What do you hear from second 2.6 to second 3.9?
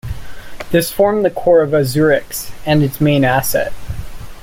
and its main asset.